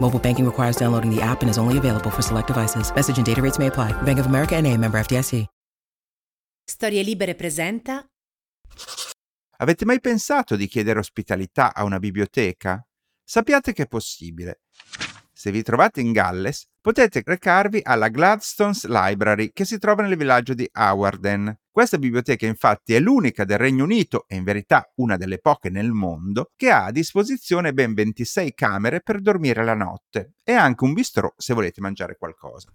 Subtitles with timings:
[0.00, 2.90] Mobile banking requires downloading the app and is only available for select devices.
[2.94, 3.92] Message and data rates may apply.
[4.02, 5.44] Bank of America and a member FDIC.
[6.64, 8.06] Storie Libere presenta
[9.60, 12.86] Avete mai pensato di chiedere ospitalità a una biblioteca?
[13.24, 14.60] Sappiate che è possibile.
[15.32, 20.54] Se vi trovate in Galles, potete recarvi alla Gladstone's Library che si trova nel villaggio
[20.54, 21.54] di Hawarden.
[21.70, 25.92] Questa biblioteca infatti è l'unica del Regno Unito e in verità una delle poche nel
[25.92, 30.94] mondo che ha a disposizione ben 26 camere per dormire la notte e anche un
[30.94, 32.72] bistrò se volete mangiare qualcosa.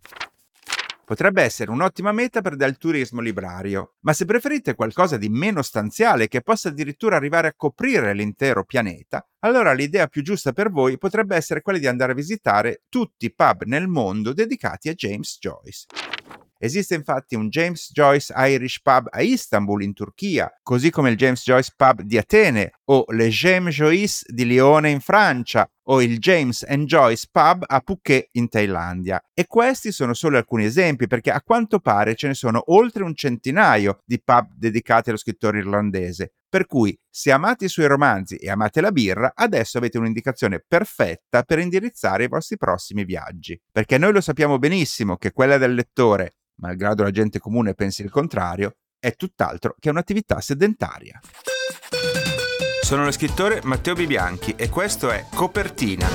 [1.06, 6.30] Potrebbe essere un'ottima meta per del turismo librario, ma se preferite qualcosa di meno stanziale
[6.30, 11.36] che possa addirittura arrivare a coprire l'intero pianeta, allora l'idea più giusta per voi potrebbe
[11.36, 16.13] essere quella di andare a visitare tutti i pub nel mondo dedicati a James Joyce.
[16.64, 21.44] Esiste infatti un James Joyce Irish Pub a Istanbul in Turchia, così come il James
[21.44, 26.64] Joyce Pub di Atene o le James Joyce di Lione in Francia o il James
[26.66, 29.22] and Joyce Pub a Phuket in Thailandia.
[29.34, 33.14] E questi sono solo alcuni esempi perché a quanto pare ce ne sono oltre un
[33.14, 36.32] centinaio di pub dedicati allo scrittore irlandese.
[36.48, 41.44] Per cui, se amate i suoi romanzi e amate la birra, adesso avete un'indicazione perfetta
[41.44, 43.60] per indirizzare i vostri prossimi viaggi.
[43.70, 48.10] Perché noi lo sappiamo benissimo che quella del lettore malgrado la gente comune pensi il
[48.10, 51.20] contrario, è tutt'altro che un'attività sedentaria.
[52.82, 56.08] Sono lo scrittore Matteo Bibianchi e questo è Copertina,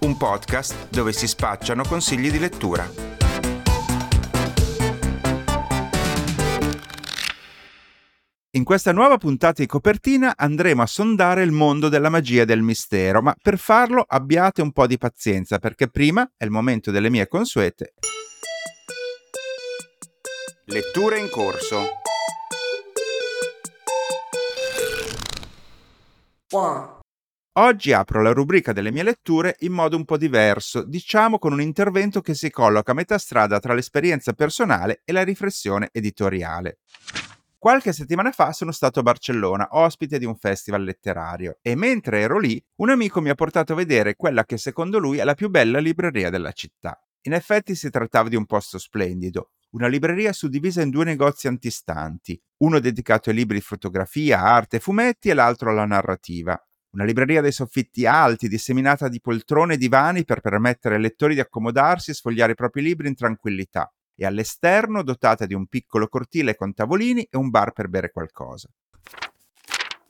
[0.00, 2.88] un podcast dove si spacciano consigli di lettura.
[8.52, 12.62] In questa nuova puntata di copertina andremo a sondare il mondo della magia e del
[12.62, 17.10] mistero, ma per farlo abbiate un po' di pazienza perché prima è il momento delle
[17.10, 17.94] mie consuete
[20.66, 21.84] Letture in corso.
[27.58, 31.60] Oggi apro la rubrica delle mie letture in modo un po' diverso, diciamo con un
[31.60, 36.78] intervento che si colloca a metà strada tra l'esperienza personale e la riflessione editoriale.
[37.58, 42.38] Qualche settimana fa sono stato a Barcellona, ospite di un festival letterario, e mentre ero
[42.38, 45.50] lì, un amico mi ha portato a vedere quella che secondo lui è la più
[45.50, 46.98] bella libreria della città.
[47.26, 52.40] In effetti si trattava di un posto splendido, una libreria suddivisa in due negozi antistanti,
[52.58, 56.56] uno dedicato ai libri di fotografia, arte e fumetti e l'altro alla narrativa.
[56.90, 61.40] Una libreria dai soffitti alti, disseminata di poltrone e divani per permettere ai lettori di
[61.40, 66.54] accomodarsi e sfogliare i propri libri in tranquillità, e all'esterno dotata di un piccolo cortile
[66.54, 68.68] con tavolini e un bar per bere qualcosa.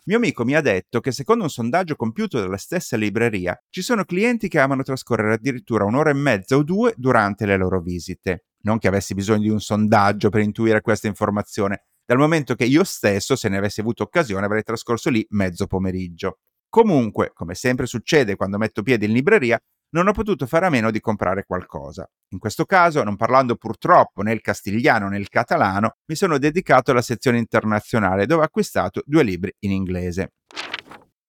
[0.06, 4.04] Mio amico mi ha detto che secondo un sondaggio compiuto dalla stessa libreria ci sono
[4.04, 8.78] clienti che amano trascorrere addirittura un'ora e mezza o due durante le loro visite non
[8.78, 13.34] che avessi bisogno di un sondaggio per intuire questa informazione, dal momento che io stesso,
[13.34, 16.38] se ne avessi avuto occasione, avrei trascorso lì mezzo pomeriggio.
[16.68, 19.58] Comunque, come sempre succede quando metto piedi in libreria,
[19.94, 22.06] non ho potuto fare a meno di comprare qualcosa.
[22.32, 26.90] In questo caso, non parlando purtroppo né il castigliano né il catalano, mi sono dedicato
[26.90, 30.32] alla sezione internazionale dove ho acquistato due libri in inglese.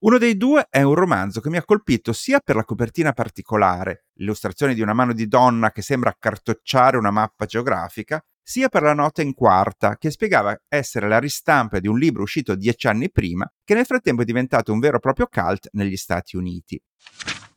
[0.05, 4.05] Uno dei due è un romanzo che mi ha colpito sia per la copertina particolare,
[4.17, 8.93] l'illustrazione di una mano di donna che sembra accartocciare una mappa geografica, sia per la
[8.93, 13.51] nota in quarta, che spiegava essere la ristampa di un libro uscito dieci anni prima,
[13.63, 16.79] che nel frattempo è diventato un vero e proprio cult negli Stati Uniti.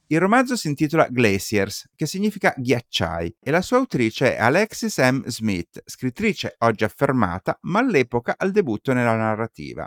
[0.06, 5.22] Il romanzo si intitola Glaciers, che significa ghiacciai, e la sua autrice è Alexis M.
[5.26, 9.86] Smith, scrittrice oggi affermata, ma all'epoca al debutto nella narrativa.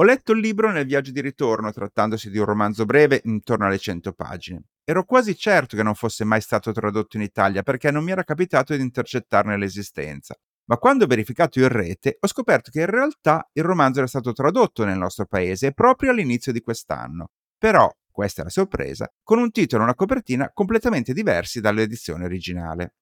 [0.00, 3.78] Ho letto il libro nel viaggio di ritorno, trattandosi di un romanzo breve intorno alle
[3.78, 4.62] 100 pagine.
[4.84, 8.22] Ero quasi certo che non fosse mai stato tradotto in Italia perché non mi era
[8.22, 10.36] capitato di intercettarne l'esistenza.
[10.66, 14.30] Ma quando ho verificato in rete ho scoperto che in realtà il romanzo era stato
[14.32, 17.30] tradotto nel nostro paese proprio all'inizio di quest'anno.
[17.58, 22.94] Però, questa è la sorpresa, con un titolo e una copertina completamente diversi dall'edizione originale.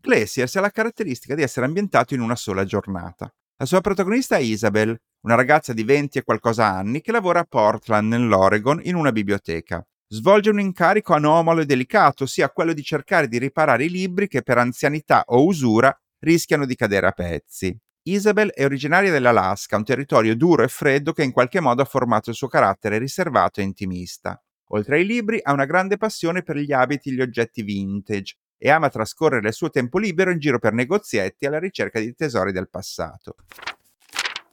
[0.00, 3.32] Glaciers ha la caratteristica di essere ambientato in una sola giornata.
[3.60, 7.46] La sua protagonista è Isabel, una ragazza di 20 e qualcosa anni che lavora a
[7.48, 9.84] Portland, nell'Oregon, in una biblioteca.
[10.10, 14.42] Svolge un incarico anomalo e delicato, ossia quello di cercare di riparare i libri che
[14.42, 17.76] per anzianità o usura rischiano di cadere a pezzi.
[18.08, 22.30] Isabel è originaria dell'Alaska, un territorio duro e freddo che in qualche modo ha formato
[22.30, 24.42] il suo carattere riservato e intimista.
[24.70, 28.70] Oltre ai libri ha una grande passione per gli abiti e gli oggetti vintage e
[28.70, 32.68] ama trascorrere il suo tempo libero in giro per negozietti alla ricerca di tesori del
[32.68, 33.36] passato.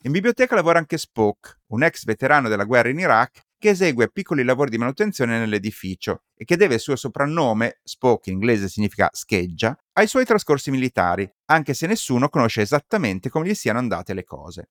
[0.05, 4.43] In biblioteca lavora anche Spock, un ex veterano della guerra in Iraq che esegue piccoli
[4.43, 9.75] lavori di manutenzione nell'edificio e che deve il suo soprannome, Spock in inglese significa scheggia,
[9.93, 14.69] ai suoi trascorsi militari, anche se nessuno conosce esattamente come gli siano andate le cose.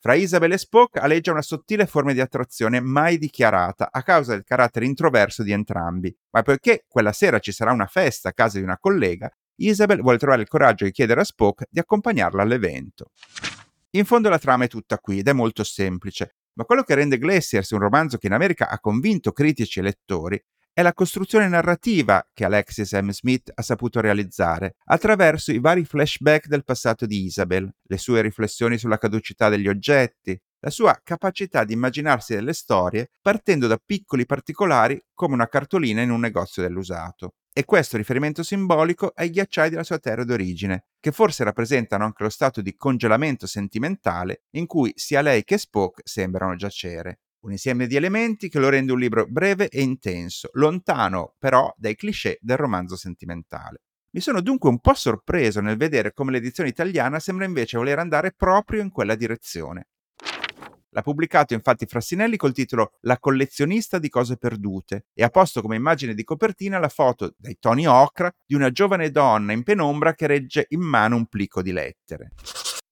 [0.00, 4.44] Fra Isabel e Spock aleggia una sottile forma di attrazione mai dichiarata a causa del
[4.44, 8.64] carattere introverso di entrambi, ma poiché quella sera ci sarà una festa a casa di
[8.64, 13.10] una collega, Isabel vuole trovare il coraggio di chiedere a Spock di accompagnarla all'evento.
[13.96, 17.16] In fondo la trama è tutta qui ed è molto semplice, ma quello che rende
[17.16, 22.22] Glaciers un romanzo che in America ha convinto critici e lettori è la costruzione narrativa
[22.34, 23.08] che Alexis M.
[23.08, 28.76] Smith ha saputo realizzare attraverso i vari flashback del passato di Isabel, le sue riflessioni
[28.76, 35.02] sulla caducità degli oggetti, la sua capacità di immaginarsi delle storie partendo da piccoli particolari
[35.14, 37.32] come una cartolina in un negozio dell'usato.
[37.58, 42.28] E questo riferimento simbolico ai ghiacciai della sua terra d'origine, che forse rappresentano anche lo
[42.28, 47.96] stato di congelamento sentimentale in cui sia lei che Spock sembrano giacere un insieme di
[47.96, 52.94] elementi che lo rende un libro breve e intenso, lontano però dai cliché del romanzo
[52.94, 53.80] sentimentale.
[54.10, 58.32] Mi sono dunque un po' sorpreso nel vedere come l'edizione italiana sembra invece voler andare
[58.32, 59.86] proprio in quella direzione.
[60.96, 65.76] L'ha pubblicato infatti Frassinelli col titolo La collezionista di cose perdute e ha posto come
[65.76, 70.26] immagine di copertina la foto dai toni ocra di una giovane donna in penombra che
[70.26, 72.30] regge in mano un plico di lettere.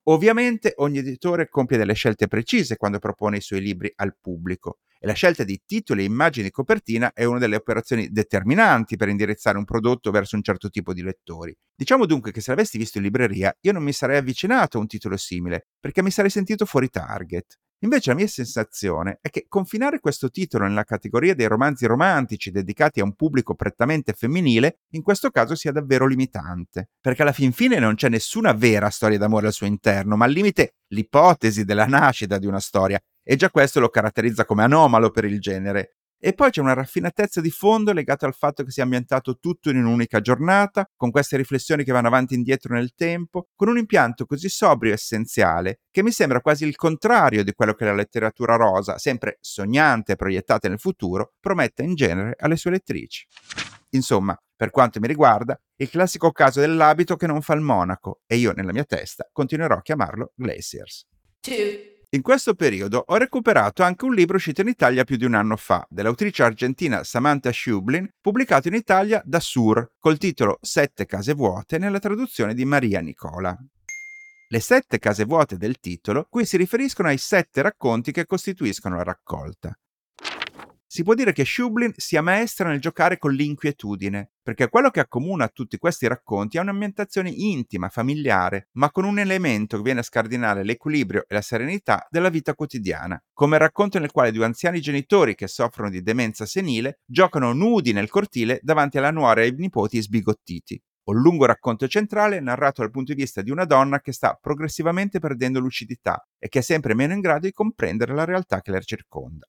[0.02, 5.06] Ovviamente ogni editore compie delle scelte precise quando propone i suoi libri al pubblico e
[5.06, 9.56] la scelta di titoli e immagini di copertina è una delle operazioni determinanti per indirizzare
[9.56, 11.56] un prodotto verso un certo tipo di lettori.
[11.74, 14.88] Diciamo dunque che se l'avessi visto in libreria io non mi sarei avvicinato a un
[14.88, 17.58] titolo simile perché mi sarei sentito fuori target.
[17.84, 23.00] Invece la mia sensazione è che confinare questo titolo nella categoria dei romanzi romantici dedicati
[23.00, 27.78] a un pubblico prettamente femminile in questo caso sia davvero limitante, perché alla fin fine
[27.78, 32.38] non c'è nessuna vera storia d'amore al suo interno, ma al limite l'ipotesi della nascita
[32.38, 35.96] di una storia, e già questo lo caratterizza come anomalo per il genere.
[36.26, 39.76] E poi c'è una raffinatezza di fondo legata al fatto che sia ambientato tutto in
[39.76, 44.24] un'unica giornata, con queste riflessioni che vanno avanti e indietro nel tempo, con un impianto
[44.24, 48.56] così sobrio e essenziale che mi sembra quasi il contrario di quello che la letteratura
[48.56, 53.26] rosa, sempre sognante e proiettata nel futuro, promette in genere alle sue lettrici.
[53.90, 58.36] Insomma, per quanto mi riguarda, il classico caso dell'abito che non fa il monaco, e
[58.36, 61.06] io nella mia testa continuerò a chiamarlo Glaciers.
[61.40, 61.93] Two.
[62.14, 65.56] In questo periodo ho recuperato anche un libro uscito in Italia più di un anno
[65.56, 71.76] fa, dell'autrice argentina Samantha Schublin, pubblicato in Italia da Sur, col titolo Sette case vuote
[71.76, 73.58] nella traduzione di Maria Nicola.
[74.46, 79.02] Le sette case vuote del titolo qui si riferiscono ai sette racconti che costituiscono la
[79.02, 79.76] raccolta.
[80.94, 85.48] Si può dire che Schublin sia maestra nel giocare con l'inquietudine, perché quello che accomuna
[85.48, 90.62] tutti questi racconti è un'ambientazione intima, familiare, ma con un elemento che viene a scardinare
[90.62, 95.34] l'equilibrio e la serenità della vita quotidiana, come il racconto nel quale due anziani genitori
[95.34, 100.00] che soffrono di demenza senile giocano nudi nel cortile davanti alla nuora e ai nipoti
[100.00, 100.80] sbigottiti.
[101.06, 105.18] Un lungo racconto centrale narrato dal punto di vista di una donna che sta progressivamente
[105.18, 108.78] perdendo lucidità e che è sempre meno in grado di comprendere la realtà che la
[108.78, 109.48] circonda.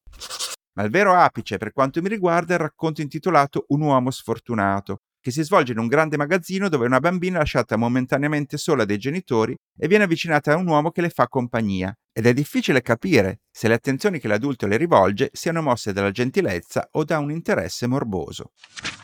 [0.77, 5.01] Ma il vero apice per quanto mi riguarda è il racconto intitolato Un uomo sfortunato,
[5.22, 8.98] che si svolge in un grande magazzino dove una bambina è lasciata momentaneamente sola dai
[8.98, 11.91] genitori e viene avvicinata a un uomo che le fa compagnia.
[12.12, 16.89] Ed è difficile capire se le attenzioni che l'adulto le rivolge siano mosse dalla gentilezza
[16.91, 18.51] o da un interesse morboso.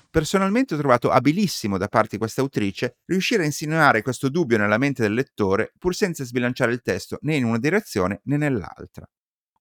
[0.10, 4.78] Personalmente ho trovato abilissimo da parte di questa autrice riuscire a insinuare questo dubbio nella
[4.78, 9.08] mente del lettore pur senza sbilanciare il testo né in una direzione né nell'altra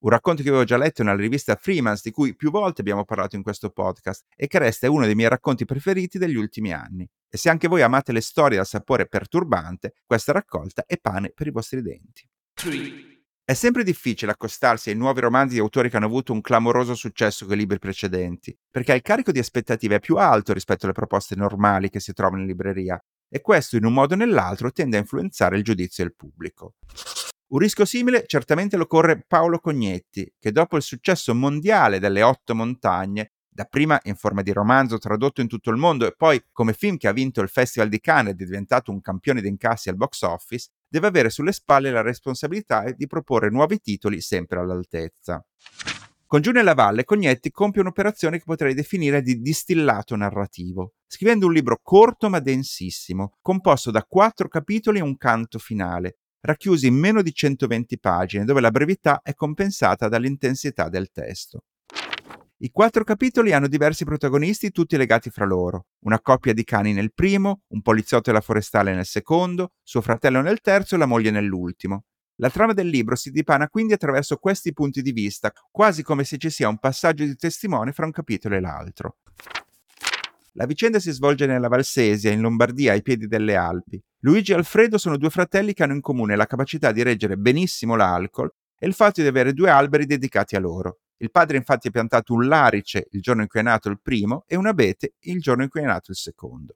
[0.01, 3.35] un racconto che avevo già letto nella rivista Freemans, di cui più volte abbiamo parlato
[3.35, 7.07] in questo podcast, e che resta uno dei miei racconti preferiti degli ultimi anni.
[7.29, 11.47] E se anche voi amate le storie dal sapore perturbante, questa raccolta è pane per
[11.47, 12.27] i vostri denti.
[12.53, 13.09] 3.
[13.43, 17.45] È sempre difficile accostarsi ai nuovi romanzi di autori che hanno avuto un clamoroso successo
[17.45, 21.35] con i libri precedenti, perché il carico di aspettative è più alto rispetto alle proposte
[21.35, 25.01] normali che si trovano in libreria, e questo in un modo o nell'altro tende a
[25.01, 26.75] influenzare il giudizio del pubblico.
[27.51, 32.55] Un rischio simile certamente lo corre Paolo Cognetti, che dopo il successo mondiale delle Otto
[32.55, 36.95] Montagne, dapprima in forma di romanzo tradotto in tutto il mondo e poi come film
[36.95, 39.97] che ha vinto il Festival di Cannes ed è diventato un campione di incassi al
[39.97, 45.45] box office, deve avere sulle spalle la responsabilità di proporre nuovi titoli sempre all'altezza.
[46.25, 51.51] Con Giù nella Valle, Cognetti compie un'operazione che potrei definire di distillato narrativo, scrivendo un
[51.51, 57.21] libro corto ma densissimo, composto da quattro capitoli e un canto finale, racchiusi in meno
[57.21, 61.63] di 120 pagine, dove la brevità è compensata dall'intensità del testo.
[62.63, 65.87] I quattro capitoli hanno diversi protagonisti, tutti legati fra loro.
[66.05, 70.41] Una coppia di cani nel primo, un poliziotto e la forestale nel secondo, suo fratello
[70.41, 72.03] nel terzo e la moglie nell'ultimo.
[72.35, 76.37] La trama del libro si dipana quindi attraverso questi punti di vista, quasi come se
[76.37, 79.17] ci sia un passaggio di testimone fra un capitolo e l'altro.
[80.53, 83.99] La vicenda si svolge nella Valsesia, in Lombardia, ai piedi delle Alpi.
[84.23, 87.95] Luigi e Alfredo sono due fratelli che hanno in comune la capacità di reggere benissimo
[87.95, 90.99] l'alcol e il fatto di avere due alberi dedicati a loro.
[91.17, 94.43] Il padre infatti ha piantato un larice il giorno in cui è nato il primo
[94.45, 96.75] e un abete il giorno in cui è nato il secondo.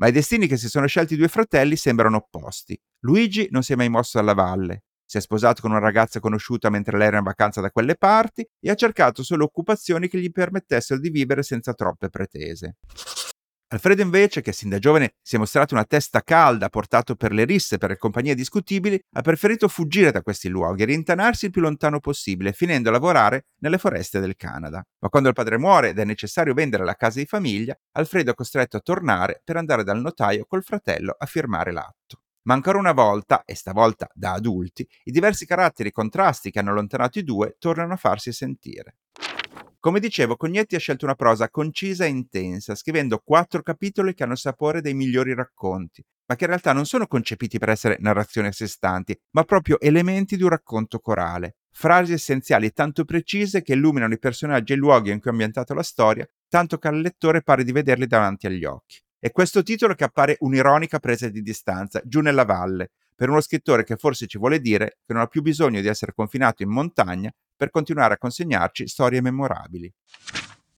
[0.00, 2.78] Ma i destini che si sono scelti i due fratelli sembrano opposti.
[3.00, 6.68] Luigi non si è mai mosso dalla valle, si è sposato con una ragazza conosciuta
[6.68, 10.30] mentre lei era in vacanza da quelle parti e ha cercato solo occupazioni che gli
[10.30, 12.76] permettessero di vivere senza troppe pretese.
[13.72, 17.44] Alfredo invece, che sin da giovane si è mostrato una testa calda, portato per le
[17.44, 21.62] risse per le compagnie discutibili, ha preferito fuggire da questi luoghi e rintanarsi il più
[21.62, 24.84] lontano possibile, finendo a lavorare nelle foreste del Canada.
[24.98, 28.34] Ma quando il padre muore ed è necessario vendere la casa di famiglia, Alfredo è
[28.34, 32.20] costretto a tornare per andare dal notaio col fratello a firmare l'atto.
[32.42, 36.72] Ma ancora una volta, e stavolta da adulti, i diversi caratteri e contrasti che hanno
[36.72, 38.96] allontanato i due tornano a farsi sentire.
[39.82, 44.36] Come dicevo, Cognetti ha scelto una prosa concisa e intensa, scrivendo quattro capitoli che hanno
[44.36, 48.52] sapore dei migliori racconti, ma che in realtà non sono concepiti per essere narrazioni a
[48.52, 51.56] sé stanti, ma proprio elementi di un racconto corale.
[51.72, 55.74] Frasi essenziali tanto precise che illuminano i personaggi e i luoghi in cui è ambientata
[55.74, 59.00] la storia, tanto che al lettore pare di vederli davanti agli occhi.
[59.18, 63.82] È questo titolo che appare un'ironica presa di distanza, giù nella valle, per uno scrittore
[63.82, 67.32] che forse ci vuole dire che non ha più bisogno di essere confinato in montagna
[67.56, 69.92] per continuare a consegnarci storie memorabili.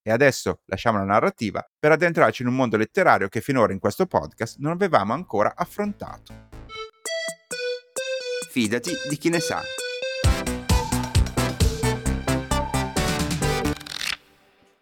[0.02, 4.06] E adesso lasciamo la narrativa per addentrarci in un mondo letterario che finora in questo
[4.06, 6.48] podcast non avevamo ancora affrontato.
[8.50, 9.62] Fidati di chi ne sa.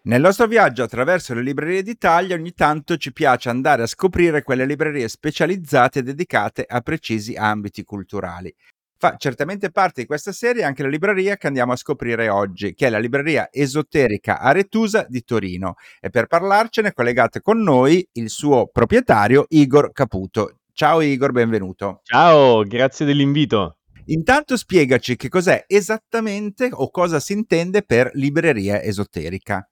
[0.04, 4.66] Nel nostro viaggio attraverso le librerie d'Italia ogni tanto ci piace andare a scoprire quelle
[4.66, 8.52] librerie specializzate dedicate a precisi ambiti culturali.
[9.02, 12.86] Fa certamente parte di questa serie anche la libreria che andiamo a scoprire oggi, che
[12.86, 15.74] è la libreria esoterica Aretusa di Torino.
[15.98, 20.58] E per parlarcene è collegato con noi il suo proprietario Igor Caputo.
[20.72, 22.02] Ciao Igor, benvenuto.
[22.04, 23.78] Ciao, grazie dell'invito.
[24.04, 29.68] Intanto spiegaci che cos'è esattamente o cosa si intende per libreria esoterica.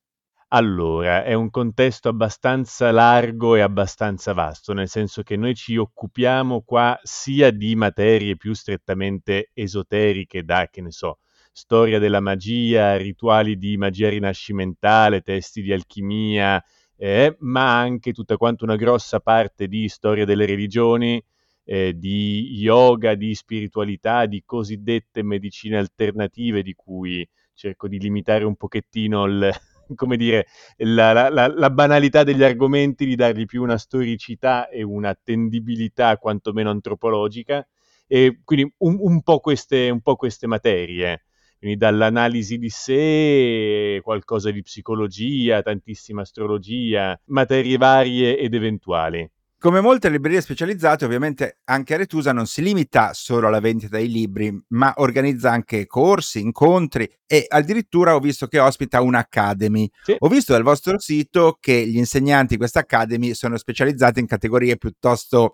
[0.52, 6.62] Allora, è un contesto abbastanza largo e abbastanza vasto, nel senso che noi ci occupiamo
[6.62, 11.18] qua sia di materie più strettamente esoteriche, da che ne so,
[11.52, 16.60] storia della magia, rituali di magia rinascimentale, testi di alchimia,
[16.96, 21.22] eh, ma anche tutta quanto una grossa parte di storia delle religioni,
[21.64, 28.56] eh, di yoga, di spiritualità, di cosiddette medicine alternative, di cui cerco di limitare un
[28.56, 29.50] pochettino il,
[29.94, 30.46] come dire,
[30.78, 37.66] la, la, la, banalità degli argomenti, di dargli più una storicità e un'attendibilità quantomeno antropologica,
[38.06, 41.24] e quindi un, un, po, queste, un po' queste materie
[41.60, 49.30] quindi dall'analisi di sé, qualcosa di psicologia, tantissima astrologia, materie varie ed eventuali.
[49.62, 54.58] Come molte librerie specializzate, ovviamente anche Aretusa non si limita solo alla vendita dei libri,
[54.68, 59.90] ma organizza anche corsi, incontri e addirittura ho visto che ospita un'Academy.
[60.02, 60.16] Sì.
[60.18, 64.78] Ho visto dal vostro sito che gli insegnanti di questa Academy sono specializzati in categorie
[64.78, 65.52] piuttosto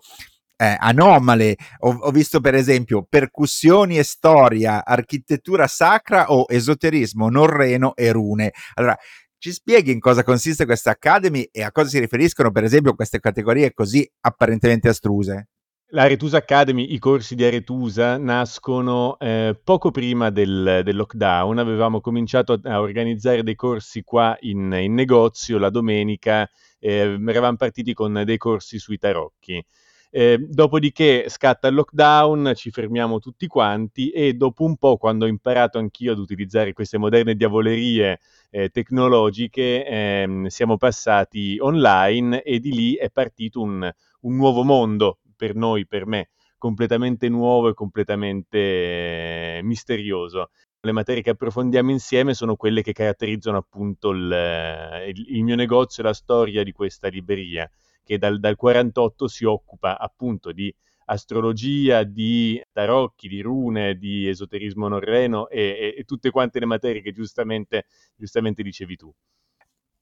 [0.55, 1.57] eh, anomale.
[1.79, 8.53] Ho, ho, visto per esempio percussioni e storia, architettura sacra o esoterismo, norreno e rune.
[8.75, 8.97] Allora,
[9.39, 13.19] ci spieghi in cosa consiste questa Academy e a cosa si riferiscono, per esempio, queste
[13.19, 15.49] categorie così apparentemente astruse?
[15.91, 21.59] L'Aretusa Academy, i corsi di Aretusa nascono eh, poco prima del, del, lockdown.
[21.59, 27.93] Avevamo cominciato a organizzare dei corsi qua in, in negozio la domenica, eh, eravamo partiti
[27.93, 29.63] con dei corsi sui tarocchi.
[30.09, 35.27] Eh, dopodiché scatta il lockdown, ci fermiamo tutti quanti e dopo un po', quando ho
[35.27, 42.71] imparato anch'io ad utilizzare queste moderne diavolerie eh, tecnologiche, ehm, siamo passati online e di
[42.71, 43.89] lì è partito un,
[44.21, 50.51] un nuovo mondo per noi, per me, completamente nuovo e completamente eh, misterioso.
[50.79, 56.01] Le materie che approfondiamo insieme sono quelle che caratterizzano appunto il, il, il mio negozio
[56.01, 57.69] e la storia di questa libreria
[58.07, 60.73] che dal, dal 48 si occupa appunto di
[61.09, 67.01] astrologia, di tarocchi, di rune, di esoterismo norreno e, e, e tutte quante le materie
[67.01, 67.85] che giustamente,
[68.15, 69.13] giustamente dicevi tu.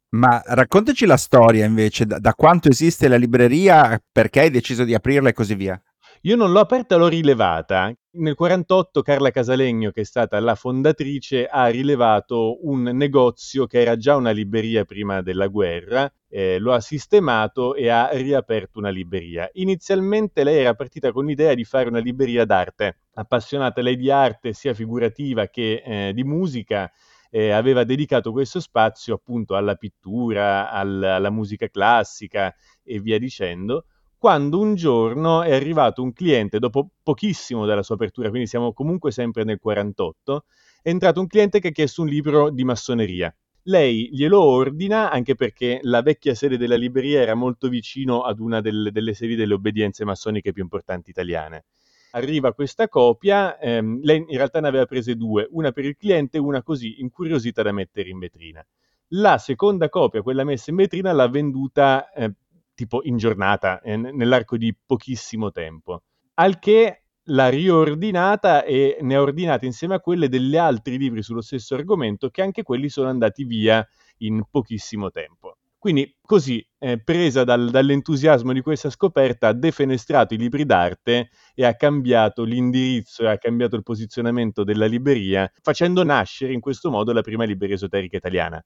[0.10, 4.94] Ma raccontaci la storia invece, da, da, quanto esiste la libreria, perché hai deciso di
[4.94, 5.80] aprirla e così via.
[6.22, 7.94] Io non l'ho aperta, l'ho rilevata.
[8.12, 13.98] Nel 48 Carla Casalegno, che è stata la fondatrice, ha rilevato un negozio che era
[13.98, 19.50] già una libreria prima della guerra, eh, lo ha sistemato e ha riaperto una libreria.
[19.54, 24.54] Inizialmente lei era partita con l'idea di fare una libreria d'arte, appassionata lei di arte
[24.54, 26.92] sia figurativa che eh, di musica,
[27.30, 33.86] eh, aveva dedicato questo spazio appunto alla pittura, al, alla musica classica e via dicendo
[34.18, 39.12] quando un giorno è arrivato un cliente, dopo pochissimo dalla sua apertura, quindi siamo comunque
[39.12, 40.46] sempre nel 48,
[40.82, 43.36] è entrato un cliente che ha chiesto un libro di massoneria.
[43.68, 48.62] Lei glielo ordina anche perché la vecchia sede della libreria era molto vicino ad una
[48.62, 51.66] delle, delle sedi delle obbedienze massoniche più importanti italiane.
[52.12, 56.38] Arriva questa copia, ehm, lei in realtà ne aveva prese due, una per il cliente
[56.38, 58.66] e una così incuriosita da mettere in vetrina.
[59.10, 62.32] La seconda copia, quella messa in vetrina, l'ha venduta eh,
[62.75, 66.03] tipo in giornata, eh, nell'arco di pochissimo tempo.
[66.36, 71.41] Al che l'ha riordinata e ne ha ordinate insieme a quelle degli altri libri sullo
[71.41, 73.86] stesso argomento che anche quelli sono andati via
[74.17, 75.58] in pochissimo tempo.
[75.86, 81.63] Quindi così, eh, presa dal, dall'entusiasmo di questa scoperta, ha defenestrato i libri d'arte e
[81.63, 87.13] ha cambiato l'indirizzo e ha cambiato il posizionamento della libreria, facendo nascere in questo modo
[87.13, 88.63] la prima libreria esoterica italiana.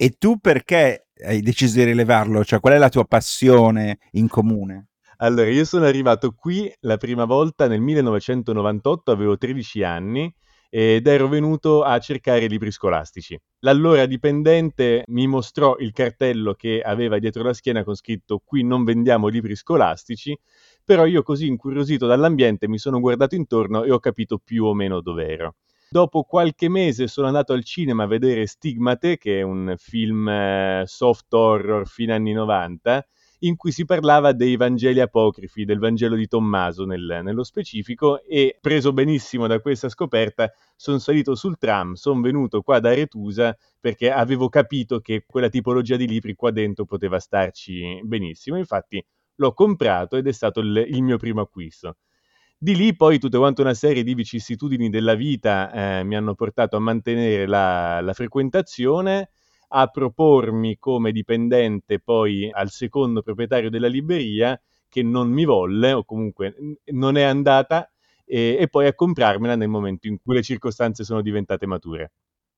[0.00, 2.44] E tu perché hai deciso di rilevarlo?
[2.44, 4.90] Cioè, qual è la tua passione in comune?
[5.16, 10.32] Allora, io sono arrivato qui la prima volta nel 1998, avevo 13 anni
[10.70, 13.36] ed ero venuto a cercare libri scolastici.
[13.60, 18.84] L'allora dipendente mi mostrò il cartello che aveva dietro la schiena con scritto qui non
[18.84, 20.38] vendiamo libri scolastici,
[20.84, 25.00] però io così incuriosito dall'ambiente mi sono guardato intorno e ho capito più o meno
[25.00, 25.56] dov'ero.
[25.90, 30.82] Dopo qualche mese sono andato al cinema a vedere Stigmate, che è un film eh,
[30.86, 33.06] soft horror fine anni 90,
[33.40, 38.58] in cui si parlava dei Vangeli apocrifi, del Vangelo di Tommaso nel, nello specifico, e
[38.60, 44.10] preso benissimo da questa scoperta, sono salito sul tram, sono venuto qua da Retusa perché
[44.10, 48.58] avevo capito che quella tipologia di libri qua dentro poteva starci benissimo.
[48.58, 49.02] Infatti
[49.36, 51.96] l'ho comprato ed è stato il, il mio primo acquisto.
[52.60, 56.74] Di lì poi tutta quanta una serie di vicissitudini della vita eh, mi hanno portato
[56.76, 59.30] a mantenere la, la frequentazione,
[59.68, 66.04] a propormi come dipendente poi al secondo proprietario della libreria che non mi volle o
[66.04, 67.88] comunque non è andata
[68.24, 72.12] e, e, poi a comprarmela nel momento in cui le circostanze sono diventate mature.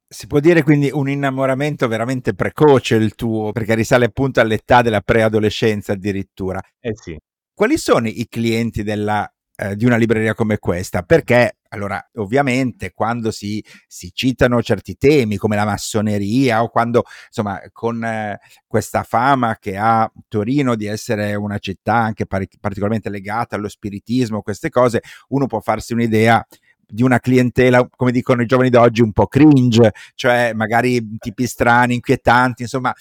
[0.09, 5.03] Si può dire quindi un innamoramento veramente precoce il tuo, perché risale appunto all'età della
[5.03, 6.59] preadolescenza addirittura.
[6.81, 7.17] Eh sì.
[7.53, 13.31] Quali sono i clienti della eh, di una libreria come questa, perché allora ovviamente quando
[13.31, 19.59] si, si, citano certi temi come la massoneria o quando insomma con eh, questa fama
[19.61, 25.03] che ha Torino di essere una città anche par- particolarmente legata allo spiritismo, queste cose,
[25.29, 26.45] uno può farsi un'idea
[26.91, 31.95] di una clientela, come dicono i giovani d'oggi, un po' cringe, cioè magari tipi strani,
[31.95, 32.93] inquietanti, insomma,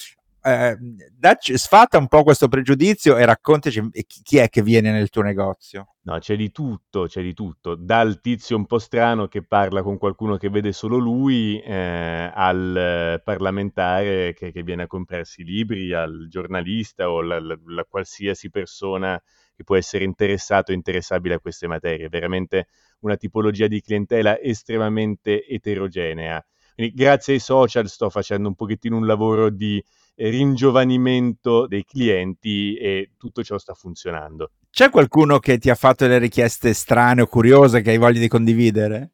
[0.42, 0.78] eh,
[1.12, 3.90] dacci, sfatta un po' questo pregiudizio e raccontaci
[4.24, 5.96] chi è che viene nel tuo negozio.
[6.04, 9.98] No, c'è di tutto, c'è di tutto, dal tizio un po' strano che parla con
[9.98, 16.28] qualcuno che vede solo lui, eh, al parlamentare che, che, viene a comprarsi libri, al
[16.30, 19.22] giornalista o la qualsiasi persona
[19.56, 22.08] che può essere interessato o interessabile a queste materie.
[22.08, 22.68] Veramente
[23.02, 26.44] una tipologia di clientela estremamente eterogenea.
[26.74, 29.84] Quindi grazie ai social sto facendo un pochettino un lavoro di
[30.20, 34.52] ringiovanimento dei clienti e tutto ciò sta funzionando.
[34.70, 38.28] C'è qualcuno che ti ha fatto delle richieste strane o curiose che hai voglia di
[38.28, 39.14] condividere?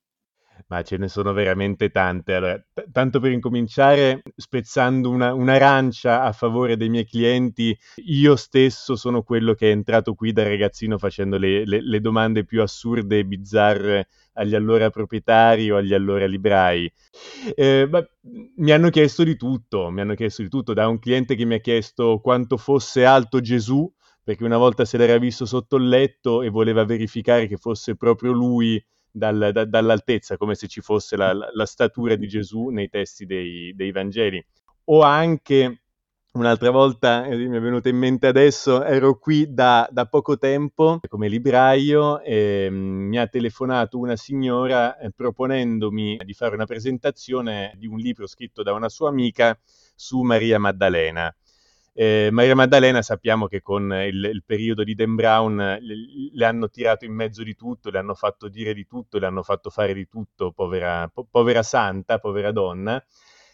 [0.67, 2.34] Ma ce ne sono veramente tante.
[2.34, 8.95] Allora, t- tanto per incominciare, spezzando una, un'arancia a favore dei miei clienti, io stesso
[8.95, 13.19] sono quello che è entrato qui da ragazzino facendo le, le, le domande più assurde
[13.19, 16.91] e bizzarre agli allora proprietari o agli allora librai.
[17.54, 17.88] Eh,
[18.58, 21.54] mi hanno chiesto di tutto, mi hanno chiesto di tutto, da un cliente che mi
[21.56, 23.88] ha chiesto quanto fosse alto Gesù,
[24.23, 28.32] perché una volta se l'era visto sotto il letto e voleva verificare che fosse proprio
[28.32, 28.84] lui
[29.15, 33.25] dal, da, dall'altezza, come se ci fosse la, la, la, statura di Gesù nei testi
[33.25, 34.43] dei, dei Vangeli.
[34.86, 35.80] O anche
[36.36, 40.99] Un'altra volta eh, mi è venuta in mente adesso, ero qui da, da poco tempo
[41.08, 47.73] come libraio e mm, mi ha telefonato una signora eh, proponendomi di fare una presentazione
[47.78, 49.58] di un libro scritto da una sua amica
[49.95, 51.34] su Maria Maddalena.
[51.97, 55.95] Eh, Maria Maddalena sappiamo che con il, il, periodo di Dan Brown le,
[56.34, 59.43] le, hanno tirato in mezzo di tutto, le hanno fatto dire di tutto, le hanno
[59.43, 63.01] fatto fare di tutto, povera, po- povera santa, povera donna.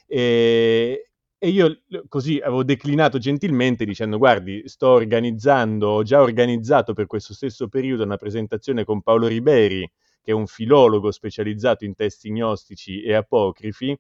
[0.08, 7.06] E, e io così avevo declinato gentilmente dicendo guardi, sto organizzando, ho già organizzato per
[7.06, 9.82] questo stesso periodo una presentazione con Paolo Riberi,
[10.23, 13.95] che è un filologo specializzato in testi gnostici e apocrifi,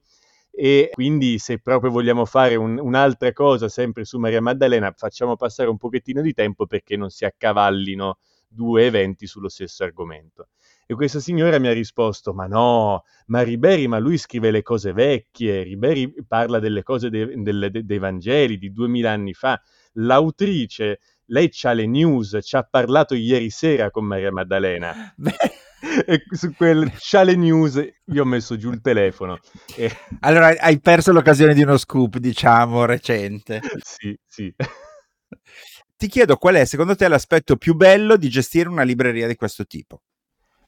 [0.51, 5.69] e quindi se proprio vogliamo fare un, un'altra cosa sempre su Maria Maddalena, facciamo passare
[5.69, 10.49] un pochettino di tempo perché non si accavallino due eventi sullo stesso argomento.
[10.85, 14.91] E questa signora mi ha risposto, ma no, ma Riberi, ma lui scrive le cose
[14.91, 19.61] vecchie, Riberi parla delle cose de, de, de, dei Vangeli di duemila anni fa,
[19.93, 24.93] l'autrice, lei c'ha le news, ci ha parlato ieri sera con Maria Maddalena.
[25.15, 25.60] Beh
[26.05, 29.39] e su quel sciale news io ho messo giù il telefono.
[29.75, 29.91] E...
[30.21, 33.61] Allora hai perso l'occasione di uno scoop, diciamo, recente.
[33.81, 34.53] Sì, sì.
[35.97, 39.65] Ti chiedo qual è secondo te l'aspetto più bello di gestire una libreria di questo
[39.65, 40.01] tipo?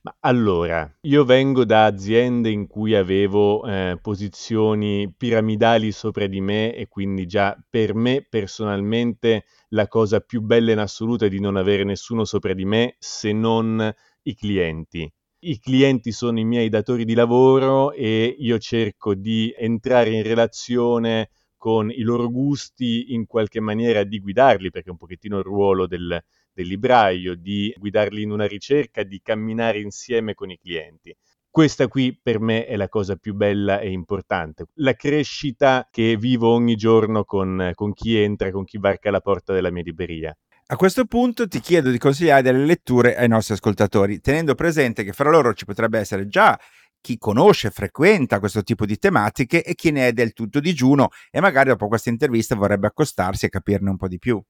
[0.04, 6.76] Ma allora, io vengo da aziende in cui avevo eh, posizioni piramidali sopra di me
[6.76, 11.56] e quindi già per me personalmente la cosa più bella in assoluto è di non
[11.56, 15.12] avere nessuno sopra di me se non i clienti.
[15.46, 21.30] I clienti sono i miei datori di lavoro e io cerco di entrare in relazione
[21.58, 25.88] con i loro gusti, in qualche maniera di guidarli, perché è un pochettino il ruolo
[25.88, 26.22] del,
[26.54, 31.16] del libraio, di guidarli in una ricerca, di camminare insieme con i clienti.
[31.50, 36.50] Questa qui per me è la cosa più bella e importante, la crescita che vivo
[36.50, 40.36] ogni giorno con, con chi entra, con chi varca la porta della mia libreria.
[40.68, 45.12] A questo punto ti chiedo di consigliare delle letture ai nostri ascoltatori, tenendo presente che
[45.12, 46.58] fra loro ci potrebbe essere già
[47.02, 51.42] chi conosce, frequenta questo tipo di tematiche e chi ne è del tutto digiuno e
[51.42, 54.42] magari dopo questa intervista vorrebbe accostarsi e capirne un po' di più.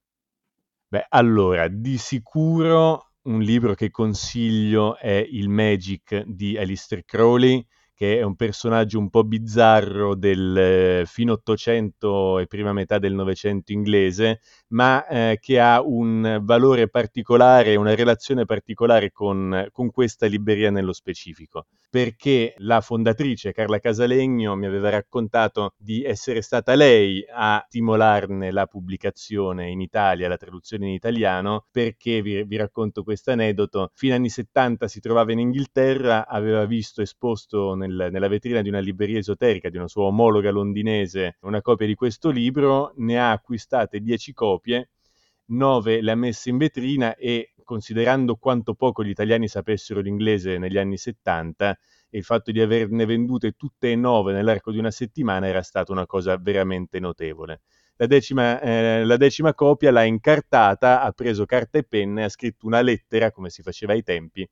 [0.88, 8.20] Beh, allora, di sicuro un libro che consiglio è Il Magic di Alistair Crowley che
[8.20, 13.72] è un personaggio un po' bizzarro del eh, fine Ottocento e prima metà del Novecento
[13.72, 20.72] inglese, ma eh, che ha un valore particolare, una relazione particolare con, con questa libreria
[20.72, 27.64] nello specifico perché la fondatrice Carla Casalegno mi aveva raccontato di essere stata lei a
[27.68, 33.92] stimolarne la pubblicazione in Italia, la traduzione in italiano, perché vi, vi racconto questo aneddoto.
[33.94, 38.70] Fino agli anni 70 si trovava in Inghilterra, aveva visto esposto nel, nella vetrina di
[38.70, 43.30] una libreria esoterica di una sua omologa londinese una copia di questo libro, ne ha
[43.30, 44.90] acquistate 10 copie
[45.46, 50.78] 9 le ha messe in vetrina e considerando quanto poco gli italiani sapessero l'inglese negli
[50.78, 51.78] anni 70
[52.10, 55.92] e il fatto di averne vendute tutte e nove nell'arco di una settimana era stata
[55.92, 57.62] una cosa veramente notevole.
[57.98, 62.30] La decima, eh, la decima copia l'ha incartata, ha preso carta e penna e ha
[62.30, 64.48] scritto una lettera, come si faceva ai tempi,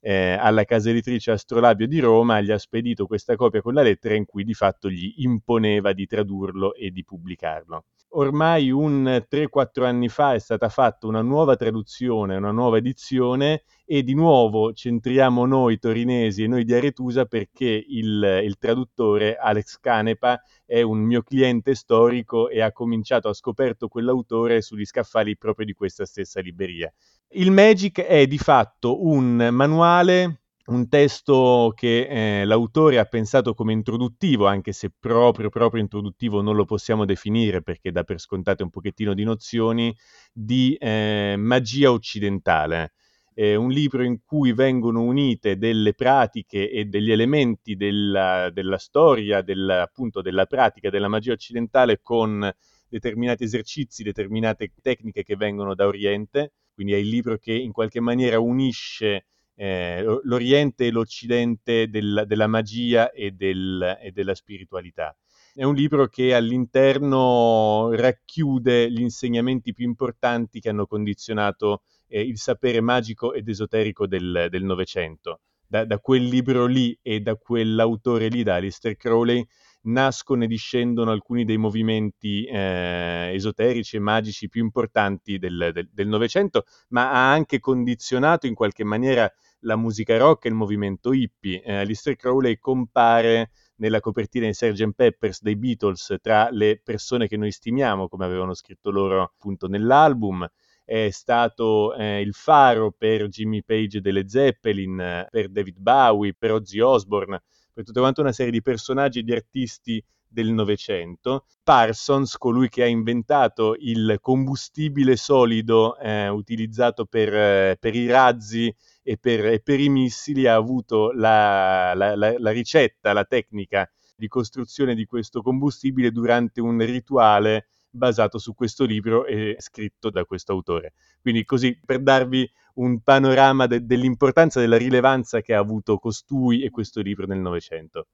[0.00, 4.14] eh, alla casa editrice Astrolabio di Roma, gli ha spedito questa copia con la lettera
[4.14, 7.84] in cui di fatto gli imponeva di tradurlo e di pubblicarlo
[8.16, 14.02] ormai un 3-4 anni fa è stata fatta una nuova traduzione, una nuova edizione e
[14.02, 20.40] di nuovo centriamo noi torinesi e noi di Aretusa perché il, il traduttore Alex Canepa
[20.64, 25.72] è un mio cliente storico e ha cominciato, ha scoperto quell'autore sugli scaffali proprio di
[25.72, 26.92] questa stessa libreria.
[27.30, 33.72] Il Magic è di fatto un manuale un testo che eh, l'autore ha pensato come
[33.72, 38.70] introduttivo, anche se proprio, proprio introduttivo non lo possiamo definire perché dà per scontate un
[38.70, 39.94] pochettino di nozioni,
[40.32, 42.94] di eh, magia occidentale.
[43.34, 49.42] È un libro in cui vengono unite delle pratiche e degli elementi della, della storia,
[49.42, 52.50] della, appunto della pratica della magia occidentale con
[52.88, 56.52] determinati esercizi, determinate tecniche che vengono da Oriente.
[56.72, 62.46] Quindi è il libro che in qualche maniera unisce eh, l'Oriente e l'Occidente del, della
[62.46, 65.16] magia e, del, e della spiritualità.
[65.54, 72.38] È un libro che all'interno racchiude gli insegnamenti più importanti che hanno condizionato eh, il
[72.38, 75.40] sapere magico ed esoterico del Novecento.
[75.66, 79.46] Da, da, quel libro lì e da quell'autore lì, da Alistair Crowley,
[79.84, 87.10] nascono e discendono alcuni dei movimenti eh, esoterici e magici più importanti del Novecento, ma
[87.10, 91.62] ha anche condizionato in qualche maniera la musica rock e il movimento hippie.
[91.62, 94.92] Eh, Alistair Crowley compare nella copertina di Sgt.
[94.92, 100.46] Peppers dei Beatles tra le persone che noi stimiamo, come avevano scritto loro appunto nell'album.
[100.84, 106.78] È stato eh, il faro per Jimmy Page delle Zeppelin, per David Bowie, per Ozzy
[106.80, 107.42] Osbourne,
[107.74, 111.46] per tutta quanta una serie di personaggi e di artisti del Novecento.
[111.62, 118.74] Parsons, colui che ha inventato il combustibile solido eh, utilizzato per, eh, per, i razzi
[119.02, 123.88] e per, e per, i missili, ha avuto la, la, la, la ricetta, la tecnica
[124.16, 130.24] di costruzione di questo combustibile durante un rituale basato su questo libro e scritto da
[130.24, 130.92] questo autore.
[131.20, 136.70] Quindi così per darvi un panorama de- dell'importanza, della rilevanza che ha avuto costui e
[136.70, 138.08] questo libro nel Novecento.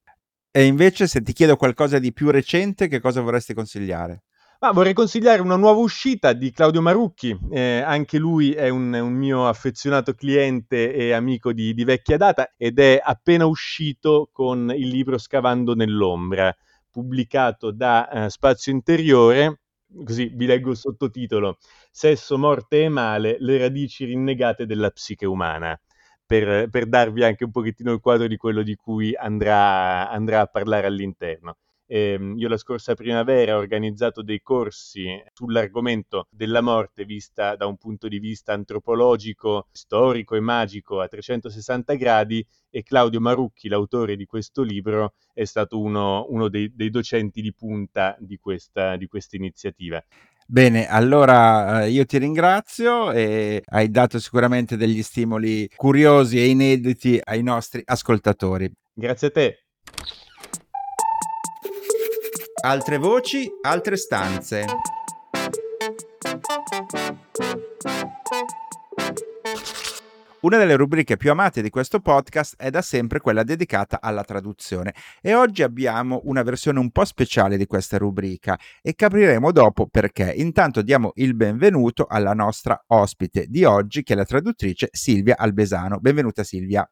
[0.50, 4.24] E invece se ti chiedo qualcosa di più recente, che cosa vorresti consigliare?
[4.62, 9.14] Ah, vorrei consigliare una nuova uscita di Claudio Marucchi, eh, anche lui è un, un,
[9.14, 14.88] mio affezionato cliente e amico di, di, vecchia data ed è appena uscito con il
[14.88, 16.54] libro Scavando nell'ombra,
[16.90, 19.59] pubblicato da eh, Spazio Interiore,
[20.04, 21.58] così vi leggo il sottotitolo,
[21.90, 25.78] Sesso, morte e male, le radici rinnegate della psiche umana.
[26.24, 30.46] Per, per darvi anche un pochettino il quadro di quello di cui andrà, andrà a
[30.46, 31.56] parlare all'interno.
[31.92, 37.78] Eh, io la scorsa primavera ho organizzato dei corsi sull'argomento della morte vista da un
[37.78, 44.24] punto di vista antropologico, storico e magico a 360 gradi e Claudio Marucchi, l'autore di
[44.24, 49.34] questo libro, è stato uno, uno dei, dei, docenti di punta di questa, di questa
[49.34, 50.00] iniziativa.
[50.46, 57.20] Bene, allora eh, io ti ringrazio e hai dato sicuramente degli stimoli curiosi e inediti
[57.20, 58.70] ai nostri ascoltatori.
[58.94, 59.64] Grazie a te.
[62.62, 64.64] Altre voci, altre stanze.
[70.40, 74.92] Una delle rubriche più amate di questo podcast è da sempre quella dedicata alla traduzione
[75.22, 80.30] e oggi abbiamo una versione un po' speciale di questa rubrica e capiremo dopo perché.
[80.36, 85.98] Intanto diamo il benvenuto alla nostra ospite di oggi che è la traduttrice Silvia Albesano.
[85.98, 86.86] Benvenuta Silvia.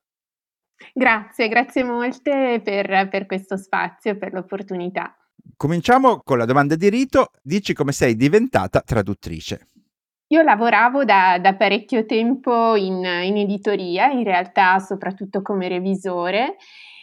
[0.95, 5.15] Grazie, grazie molte per, per questo spazio, per l'opportunità.
[5.57, 7.31] Cominciamo con la domanda di rito.
[7.43, 9.67] Dici come sei diventata traduttrice.
[10.29, 16.57] Io lavoravo da, da parecchio tempo in, in editoria, in realtà soprattutto come revisore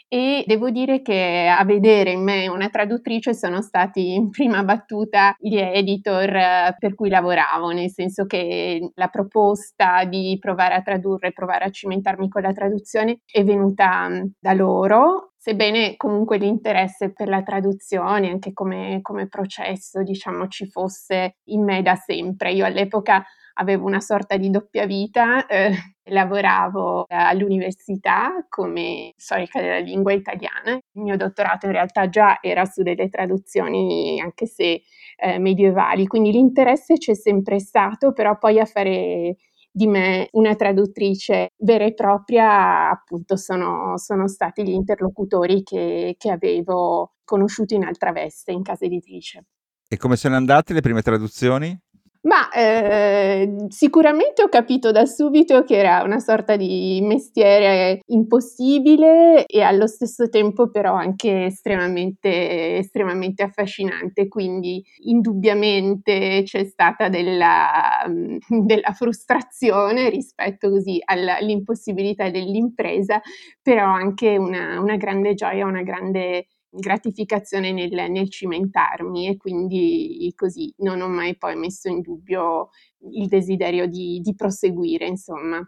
[0.08, 5.36] e devo dire che a vedere in me una traduttrice sono stati in prima battuta
[5.38, 11.34] gli editor eh, per cui lavoravo, nel senso che la proposta di provare a tradurre,
[11.34, 17.28] provare a cimentarmi con la traduzione è venuta mm, da loro sebbene comunque l'interesse per
[17.28, 22.52] la traduzione, anche come, come, processo, diciamo, ci fosse in me da sempre.
[22.52, 25.72] Io all'epoca avevo una sorta di doppia vita, eh,
[26.06, 30.74] lavoravo all'università come storica della lingua italiana.
[30.74, 34.82] Il mio dottorato in realtà già era su delle traduzioni, anche se
[35.18, 39.36] eh, medievali, quindi l'interesse c'è sempre stato, però poi a fare
[39.72, 46.32] di me una traduttrice vera e propria, appunto, sono, sono stati gli interlocutori che, che
[46.32, 49.48] avevo conosciuto in altra veste in casa editrice.
[49.88, 51.78] E come sono andate le prime traduzioni?
[52.25, 59.61] Ma eh, sicuramente ho capito da subito che era una sorta di mestiere impossibile e
[59.61, 68.03] allo stesso tempo però anche estremamente, estremamente affascinante, quindi indubbiamente c'è stata della,
[68.49, 73.21] della frustrazione rispetto così all'impossibilità dell'impresa,
[73.61, 80.73] però anche una, una grande gioia, una grande gratificazione nel, nel, cimentarmi e quindi così
[80.77, 82.69] non ho mai poi messo in dubbio
[83.11, 85.61] il desiderio di, di proseguire, insomma.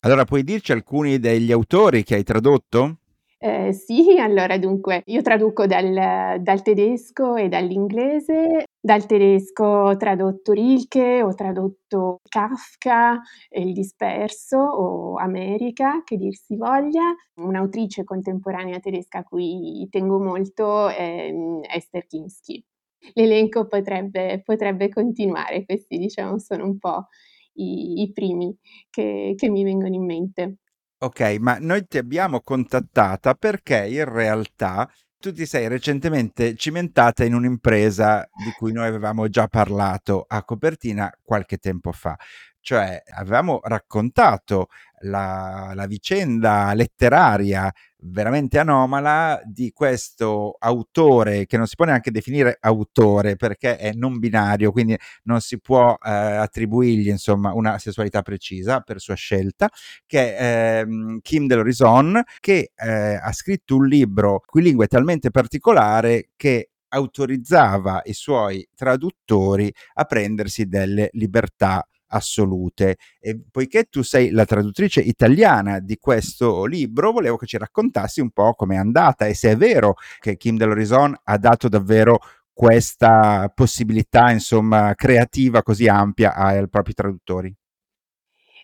[0.00, 2.98] Allora, puoi dirci alcuni degli autori che hai tradotto?
[3.40, 8.64] Eh, sì, allora dunque io traduco dal, dal, tedesco e dall'inglese.
[8.80, 13.20] Dal tedesco ho tradotto Rilke, ho tradotto Kafka,
[13.50, 17.14] Il disperso o America, che dir si voglia.
[17.36, 21.32] Un'autrice contemporanea tedesca a cui tengo molto è
[21.72, 22.62] Esther Kinsky.
[23.14, 27.06] L'elenco potrebbe, potrebbe continuare, questi diciamo sono un po'
[27.54, 28.56] i, i primi
[28.90, 30.56] che, che mi vengono in mente.
[31.00, 37.34] Ok, ma noi ti abbiamo contattata perché in realtà tu ti sei recentemente cimentata in
[37.34, 42.16] un'impresa di cui noi avevamo già parlato a copertina qualche tempo fa.
[42.60, 44.68] Cioè, avevamo raccontato
[45.02, 52.56] la, la vicenda letteraria veramente anomala di questo autore che non si può neanche definire
[52.60, 58.80] autore perché è non binario, quindi non si può eh, attribuirgli insomma una sessualità precisa
[58.80, 59.68] per sua scelta,
[60.06, 65.30] che è eh, Kim Delorison, che eh, ha scritto un libro cui lingua è talmente
[65.30, 72.96] particolare che autorizzava i suoi traduttori a prendersi delle libertà assolute.
[73.20, 78.30] E poiché tu sei la traduttrice italiana di questo libro, volevo che ci raccontassi un
[78.30, 82.20] po' com'è andata e se è vero che Kim Delorison ha dato davvero
[82.52, 87.54] questa possibilità, insomma, creativa così ampia ai propri traduttori.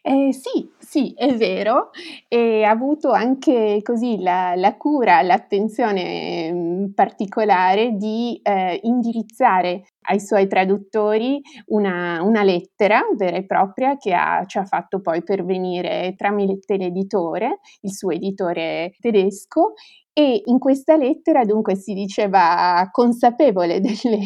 [0.06, 1.88] Eh, sì, sì, è vero,
[2.28, 10.20] e ha avuto anche così la, la cura, l'attenzione mm, particolare di eh, indirizzare ai
[10.20, 16.12] suoi traduttori una, una, lettera vera e propria che ha, ci ha fatto poi pervenire
[16.18, 19.72] tramite l'editore, il suo editore tedesco,
[20.12, 24.20] e in questa lettera dunque si diceva consapevole delle,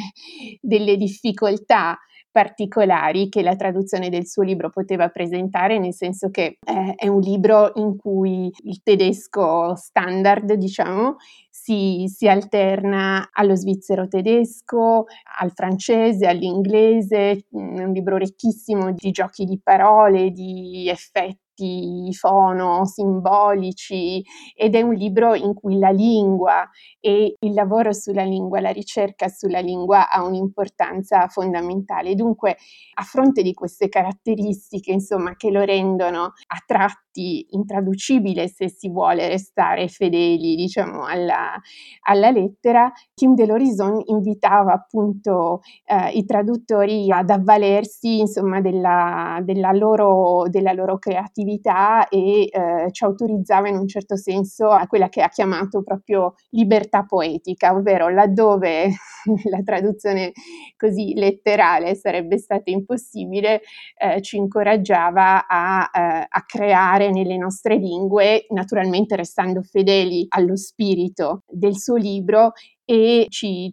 [0.60, 1.96] delle difficoltà
[2.38, 7.18] particolari che la traduzione del suo libro poteva presentare, nel senso che eh, è un
[7.18, 11.16] libro in cui il tedesco standard, diciamo,
[11.50, 15.06] si, si, alterna allo svizzero tedesco,
[15.40, 22.84] al francese, all'inglese, mm, un libro ricchissimo di giochi di parole, di effetti effetti fono,
[22.84, 24.22] simbolici
[24.54, 26.68] ed è un libro in cui la lingua
[27.00, 32.14] e il lavoro sulla lingua, la ricerca sulla lingua ha un'importanza fondamentale.
[32.14, 32.56] Dunque,
[32.94, 39.28] a fronte di queste caratteristiche, insomma, che lo rendono a tratti intraducibile se si vuole
[39.28, 41.54] restare fedeli, diciamo, alla,
[42.02, 49.72] alla lettera, Kim de l'Horizon invitava appunto eh, i traduttori ad avvalersi, insomma, della, della,
[49.72, 55.08] loro, della loro creatività attività e eh, ci autorizzava in un certo senso a quella
[55.08, 58.90] che ha chiamato proprio libertà poetica, ovvero laddove
[59.50, 60.32] la traduzione
[60.76, 63.62] così letterale sarebbe stata impossibile,
[63.98, 71.42] eh, ci incoraggiava a, eh, a creare nelle nostre lingue, naturalmente restando fedeli allo spirito
[71.48, 72.52] del suo libro
[72.90, 73.70] e ci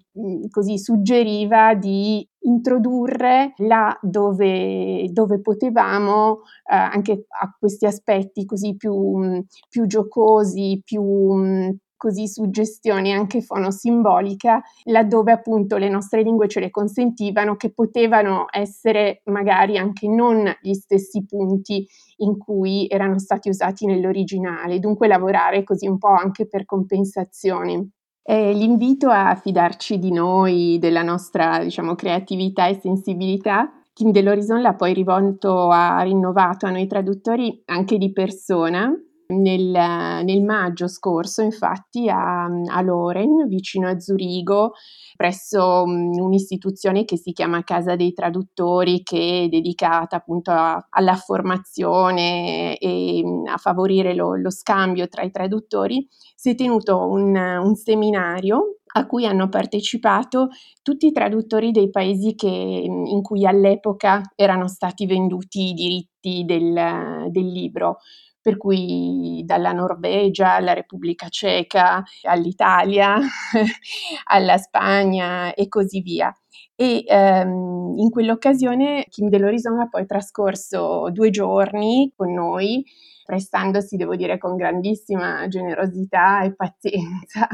[0.49, 9.41] così suggeriva di introdurre là dove, dove potevamo eh, anche a questi aspetti così più,
[9.69, 17.55] più giocosi, più così suggestioni anche fonosimbolica, laddove appunto le nostre lingue ce le consentivano,
[17.55, 24.79] che potevano essere magari anche non gli stessi punti in cui erano stati usati nell'originale,
[24.79, 27.89] dunque lavorare così un po' anche per compensazioni.
[28.27, 33.71] Eh, l'invito a fidarci di noi, della nostra diciamo, creatività e sensibilità.
[33.93, 38.91] Kim dell'Horizon l'ha poi rivolto, ha rinnovato a noi traduttori anche di persona,
[39.27, 44.73] nel, nel, maggio scorso, infatti, a, a, Loren, vicino a Zurigo,
[45.15, 52.77] presso un'istituzione che si chiama Casa dei Traduttori, che è dedicata appunto a, alla formazione
[52.77, 58.77] e a favorire lo, lo, scambio tra i traduttori, si è tenuto un, un seminario
[58.97, 60.49] a cui hanno partecipato
[60.81, 67.29] tutti i traduttori dei paesi che, in cui all'epoca erano stati venduti i diritti del,
[67.29, 67.97] del libro
[68.45, 73.17] per cui dalla Norvegia alla Repubblica Ceca, all'Italia,
[74.25, 76.31] alla Spagna e così via.
[76.75, 82.85] E ehm, in quell'occasione Kim Delorison ha poi trascorso due giorni con noi
[83.25, 87.47] prestandosi, devo dire, con grandissima generosità e pazienza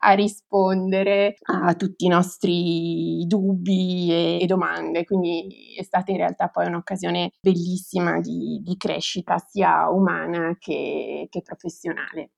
[0.00, 5.04] a rispondere a tutti i nostri dubbi e, e domande.
[5.04, 11.42] Quindi è stata in realtà poi un'occasione bellissima di, di crescita sia umana che, che
[11.42, 12.30] professionale.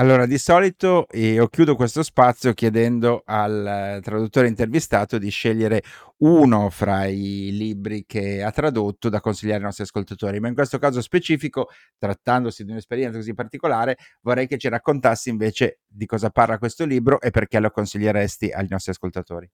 [0.00, 5.82] Allora, di solito io chiudo questo spazio chiedendo al eh, traduttore intervistato di scegliere
[6.18, 10.78] uno fra i libri che ha tradotto da consigliare ai nostri ascoltatori, ma in questo
[10.78, 11.66] caso specifico,
[11.98, 17.20] trattandosi di un'esperienza così particolare, vorrei che ci raccontassi invece di cosa parla questo libro
[17.20, 19.50] e perché lo consiglieresti ai nostri ascoltatori.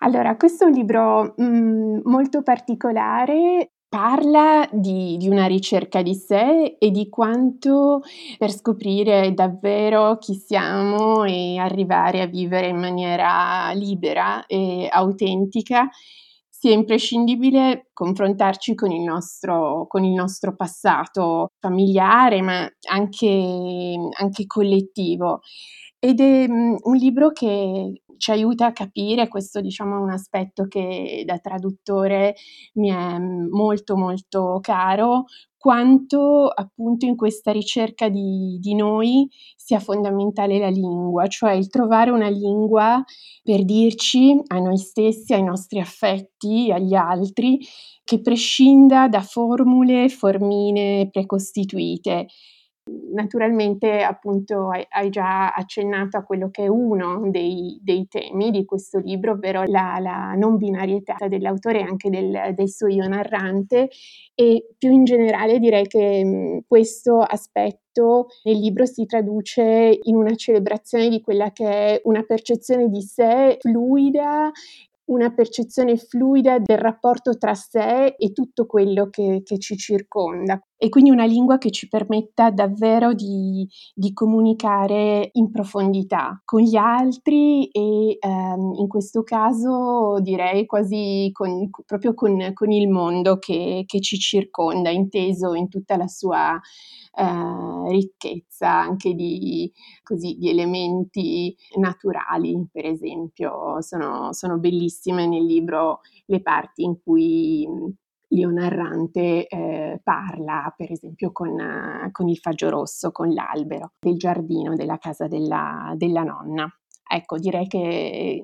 [0.00, 6.14] Allora, questo è un libro mh, mm, molto particolare Parla di di una ricerca di
[6.14, 8.02] sé e di quanto
[8.36, 15.88] per scoprire davvero chi siamo e arrivare a vivere in maniera libera e autentica,
[16.50, 25.40] sia imprescindibile confrontarci con il nostro con il nostro passato familiare, ma anche anche collettivo.
[26.00, 30.66] Ed è, mhmm, un libro che ci aiuta a capire, questo diciamo è un aspetto
[30.66, 32.34] che da traduttore
[32.74, 35.24] mi è molto molto caro,
[35.56, 42.10] quanto appunto in questa ricerca di, di noi sia fondamentale la lingua, cioè il trovare
[42.10, 43.02] una lingua
[43.42, 47.58] per dirci a noi stessi, ai nostri affetti, agli altri,
[48.04, 52.26] che prescinda da formule, formine precostituite
[53.12, 58.98] Naturalmente, appunto, hai, già accennato a quello che è uno dei, dei temi di questo
[58.98, 63.88] libro, ovvero la, la non binarietà dell'autore e anche del, del, suo io narrante.
[64.34, 70.34] E più in generale direi che mh, questo aspetto nel libro si traduce in una
[70.34, 74.50] celebrazione di quella che è una percezione di sé fluida
[75.08, 80.88] una percezione fluida del rapporto tra sé e tutto quello che, che ci circonda e
[80.90, 87.66] quindi una lingua che ci permetta davvero di, di comunicare in profondità con gli altri
[87.66, 94.00] e ehm, in questo caso direi quasi con, proprio con, con il mondo che, che,
[94.00, 99.70] ci circonda, inteso in tutta la sua eh, ricchezza anche di,
[100.04, 103.80] così, di, elementi naturali, per esempio.
[103.80, 107.66] Sono, sono bellissime nel libro le parti in cui
[108.28, 114.16] l'io narrante eh, parla, per esempio, con, uh, con, il faggio rosso, con l'albero del
[114.16, 116.68] giardino della casa della, della nonna.
[117.10, 118.42] Ecco, direi che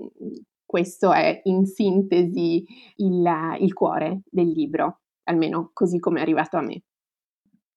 [0.64, 2.64] questo è in sintesi
[2.96, 6.82] il, il cuore del libro, almeno così come è arrivato a me.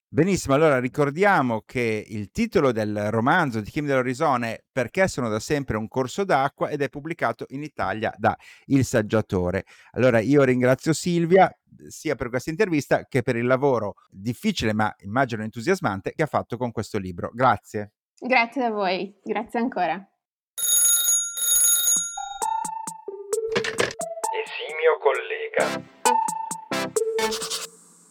[0.10, 5.40] Benissimo, allora ricordiamo che il titolo del romanzo di Kim dell'Orisone è Perché sono da
[5.42, 8.34] sempre un corso d'acqua ed è pubblicato in Italia da
[8.68, 9.66] Il Saggiatore.
[9.92, 11.54] Allora io ringrazio Silvia
[11.88, 16.56] sia per questa intervista che per il lavoro difficile ma immagino entusiasmante che ha fatto
[16.56, 17.30] con questo libro.
[17.34, 17.92] Grazie.
[18.18, 20.10] Grazie a voi, grazie ancora.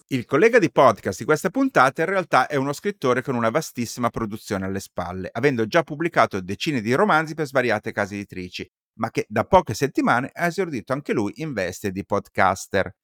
[0.08, 4.08] Il collega di podcast di questa puntata in realtà è uno scrittore con una vastissima
[4.08, 9.26] produzione alle spalle, avendo già pubblicato decine di romanzi per svariate case editrici, ma che
[9.28, 12.94] da poche settimane ha esordito anche lui in veste di podcaster.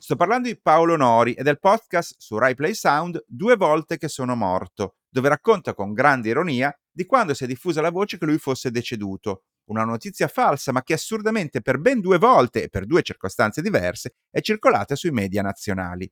[0.00, 4.08] Sto parlando di Paolo Nori e del podcast su Rai Play Sound Due volte che
[4.08, 8.26] sono morto, dove racconta con grande ironia di quando si è diffusa la voce che
[8.26, 12.86] lui fosse deceduto, una notizia falsa ma che assurdamente per ben due volte e per
[12.86, 16.10] due circostanze diverse è circolata sui media nazionali.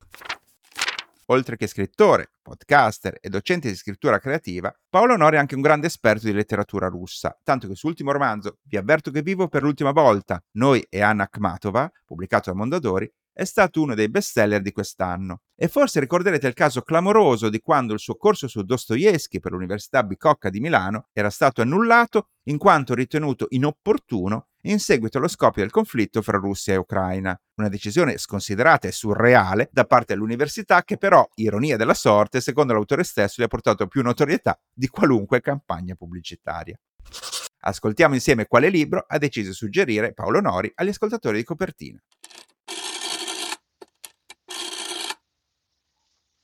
[1.26, 5.86] Oltre che scrittore, podcaster e docente di scrittura creativa, Paolo Nori è anche un grande
[5.86, 10.42] esperto di letteratura russa, tanto che il romanzo, Vi avverto che vivo per l'ultima volta,
[10.54, 13.08] Noi e Anna Akhmatova, pubblicato da Mondadori,
[13.40, 15.40] è stato uno dei bestseller di quest'anno.
[15.56, 20.02] E forse ricorderete il caso clamoroso di quando il suo corso su Dostoevsky per l'Università
[20.02, 25.70] Bicocca di Milano era stato annullato in quanto ritenuto inopportuno in seguito allo scoppio del
[25.70, 27.34] conflitto fra Russia e Ucraina.
[27.54, 33.04] Una decisione sconsiderata e surreale da parte dell'università che però, ironia della sorte, secondo l'autore
[33.04, 36.78] stesso gli ha portato più notorietà di qualunque campagna pubblicitaria.
[37.62, 41.98] Ascoltiamo insieme quale libro ha deciso di suggerire Paolo Nori agli ascoltatori di copertina.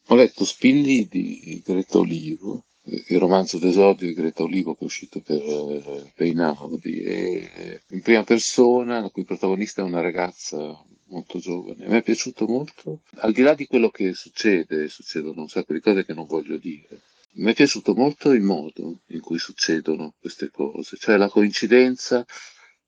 [0.08, 5.20] Ho letto Spilli di Greta Olivo, il romanzo d'esordio di Greta Olivo che è uscito
[5.20, 11.88] per, per Inaudi, e in prima persona, la cui protagonista è una ragazza molto giovane.
[11.88, 15.80] Mi è piaciuto molto, al di là di quello che succede, succedono un sacco di
[15.80, 17.02] cose che non voglio dire.
[17.38, 22.24] Mi è piaciuto molto il modo in cui succedono queste cose, cioè la coincidenza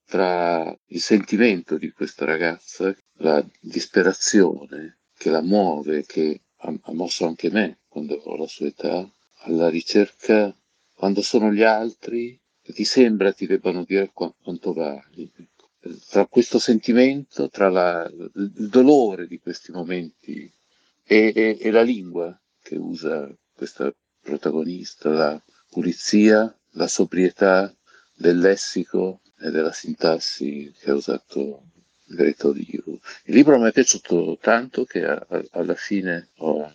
[0.05, 7.25] tra il sentimento di questa ragazza, la disperazione che la muove, che ha, ha mosso
[7.25, 9.09] anche me quando ho la sua età,
[9.43, 10.55] alla ricerca,
[10.93, 15.31] quando sono gli altri, ti sembra ti debbano dire qu- quanto vali.
[16.09, 20.51] Tra questo sentimento, tra la, il dolore di questi momenti
[21.05, 23.91] e, e, e la lingua che usa questa
[24.21, 27.73] protagonista, la pulizia, la sobrietà
[28.13, 31.63] del lessico e della sintassi che ha usato
[32.09, 32.99] Greta Olivo.
[33.25, 36.73] Il libro mi è piaciuto tanto che a, a, alla fine ho,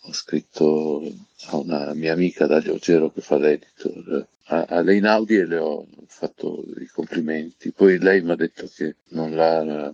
[0.00, 1.02] ho, scritto
[1.46, 5.58] a una mia amica Dalia Ogero che fa l'editor, a, a lei Naudi e le
[5.58, 7.72] ho fatto i complimenti.
[7.72, 9.92] Poi lei mi ha detto che non l'ha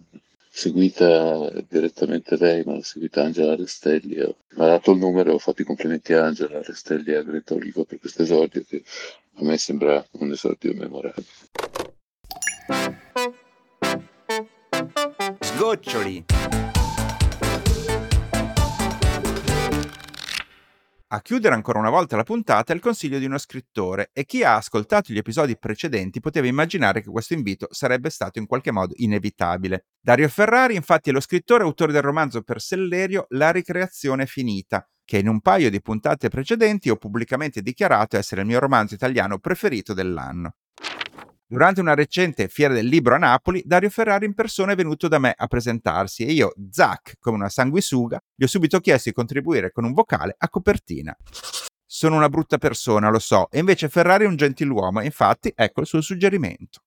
[0.50, 4.16] seguita direttamente lei, ma l'ha seguita Angela Restelli.
[4.16, 7.22] Mi ha dato il numero e ho fatto i complimenti a Angela Restelli e a
[7.22, 8.82] Greta Olivo per questo esordio che
[9.36, 11.24] a me sembra un esordio memorabile.
[15.66, 16.24] Sgoccioli.
[21.08, 24.44] A chiudere ancora una volta la puntata è il consiglio di uno scrittore e chi
[24.44, 28.94] ha ascoltato gli episodi precedenti poteva immaginare che questo invito sarebbe stato in qualche modo
[28.96, 29.86] inevitabile.
[30.00, 34.88] Dario Ferrari infatti è lo scrittore e autore del romanzo per Sellerio La ricreazione finita,
[35.04, 39.40] che in un paio di puntate precedenti ho pubblicamente dichiarato essere il mio romanzo italiano
[39.40, 40.54] preferito dell'anno.
[41.48, 45.20] Durante una recente fiera del libro a Napoli, Dario Ferrari in persona è venuto da
[45.20, 49.70] me a presentarsi e io, zac, come una sanguisuga, gli ho subito chiesto di contribuire
[49.70, 51.16] con un vocale a copertina.
[51.88, 55.86] sono una brutta persona, lo so, e invece Ferrari è un gentiluomo, infatti ecco il
[55.86, 56.80] suo suggerimento.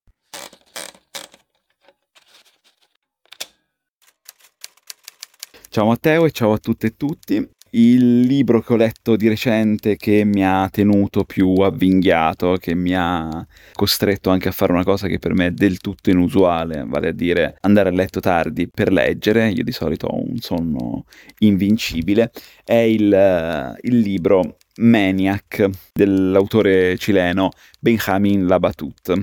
[5.70, 7.50] Ciao Matteo e ciao a tutte e tutti.
[7.72, 12.96] Il libro che ho letto di recente che mi ha tenuto più avvinghiato, che mi
[12.96, 17.10] ha costretto anche a fare una cosa che per me è del tutto inusuale, vale
[17.10, 21.06] a dire andare a letto tardi per leggere, io di solito ho un sonno
[21.40, 22.32] invincibile,
[22.64, 29.14] è il, il libro Maniac dell'autore cileno Benjamin Labatut.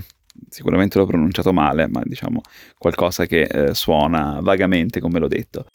[0.49, 2.43] Sicuramente l'ho pronunciato male, ma diciamo
[2.79, 5.67] qualcosa che eh, suona vagamente come l'ho detto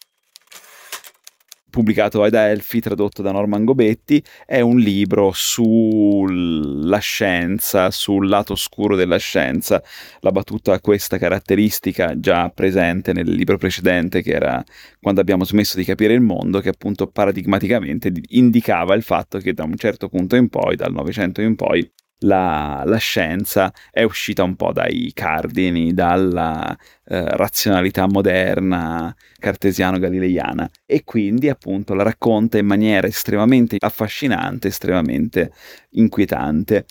[1.71, 8.95] pubblicato ad Elfi, tradotto da Norman Gobetti, è un libro sulla scienza, sul lato oscuro
[8.95, 9.81] della scienza.
[10.19, 14.63] La battuta ha questa caratteristica già presente nel libro precedente, che era
[14.99, 19.63] quando abbiamo smesso di capire il mondo, che appunto paradigmaticamente indicava il fatto che da
[19.63, 21.89] un certo punto in poi, dal Novecento in poi,
[22.23, 31.03] la, la, scienza è uscita un po' dai cardini, dalla eh, razionalità moderna cartesiano-galileiana e
[31.03, 35.51] quindi appunto la racconta in maniera estremamente affascinante, estremamente
[35.91, 36.85] inquietante.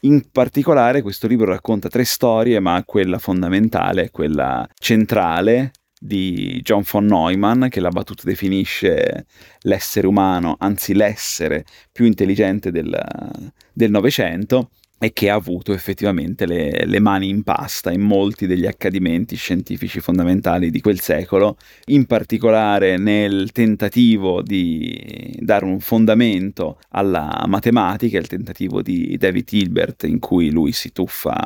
[0.00, 7.06] In particolare questo libro racconta tre storie, ma quella fondamentale, quella centrale, di John von
[7.06, 9.26] Neumann, che la battuta definisce
[9.60, 17.00] l'essere umano, anzi l'essere più intelligente del Novecento, e che ha avuto effettivamente le, le,
[17.00, 23.52] mani in pasta in molti degli accadimenti scientifici fondamentali di quel secolo, in particolare nel
[23.52, 30.72] tentativo di dare un fondamento alla matematica, il tentativo di David Hilbert in cui lui
[30.72, 31.36] si tuffa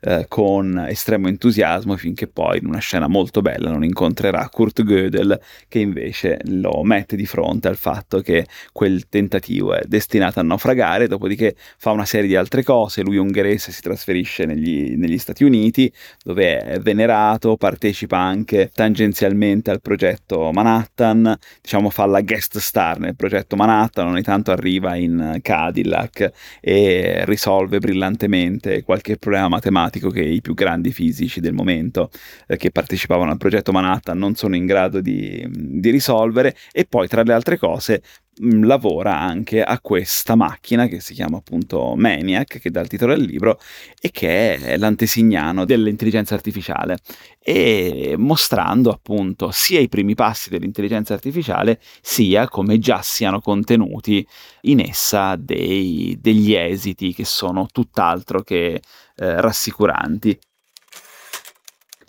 [0.00, 5.38] eh, con estremo entusiasmo finché poi in una scena molto bella non incontrerà Kurt Gödel
[5.68, 11.08] che invece lo mette di fronte al fatto che quel tentativo è destinato a naufragare,
[11.08, 15.42] dopodiché fa una serie di altre cose cose, lui ungherese si trasferisce negli, negli Stati
[15.42, 15.92] Uniti
[16.22, 23.16] dove è venerato, partecipa anche tangenzialmente al progetto Manhattan, diciamo fa la guest star nel
[23.16, 30.40] progetto Manhattan, ogni tanto arriva in Cadillac e risolve brillantemente qualche problema matematico che i
[30.40, 32.08] più grandi fisici del momento
[32.46, 37.08] eh, che partecipavano al progetto Manhattan non sono in grado di, di risolvere e poi
[37.08, 38.00] tra le altre cose
[38.42, 43.12] Mm, lavora anche a questa macchina che si chiama appunto Maniac, che dà il titolo
[43.12, 43.58] al libro,
[44.00, 46.98] e che è l'antesignano dell'intelligenza artificiale,
[47.38, 54.26] e mostrando appunto sia i primi passi dell'intelligenza artificiale, sia come già siano contenuti
[54.62, 58.80] in essa dei, degli esiti che sono tutt'altro che
[59.16, 60.38] eh, rassicuranti.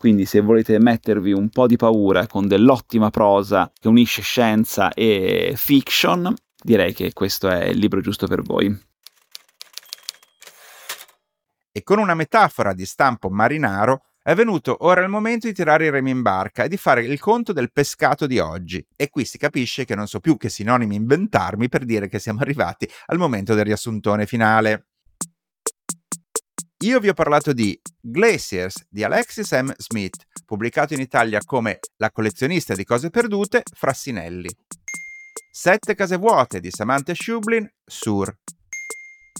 [0.01, 5.53] Quindi se volete mettervi un po' di paura con dell'ottima prosa che unisce scienza e
[5.55, 8.75] fiction, direi che questo è il libro giusto per voi.
[11.71, 15.91] E con una metafora di stampo marinaro è venuto ora il momento di tirare i
[15.91, 18.83] remi in barca e di fare il conto del pescato di oggi.
[18.95, 22.39] E qui si capisce che non so più che sinonimi inventarmi per dire che siamo
[22.41, 24.87] arrivati al momento del riassuntone finale.
[26.83, 29.71] Io vi ho parlato di Glaciers di Alexis M.
[29.77, 34.49] Smith, pubblicato in Italia come La collezionista di cose perdute, Frassinelli.
[35.51, 38.35] Sette case vuote di Samantha Schublin, Sur.